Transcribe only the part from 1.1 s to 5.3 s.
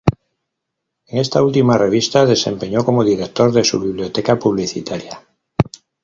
esta última revista desempeñó como director de su Biblioteca Publicitaria.